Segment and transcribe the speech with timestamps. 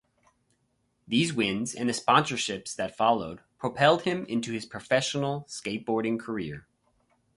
[1.07, 6.65] These wins, and the sponsorships that followed, propelled him into his professional skateboarding career.